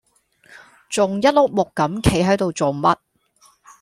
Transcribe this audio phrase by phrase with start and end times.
[0.89, 2.97] 仲一碌木咁企係度做乜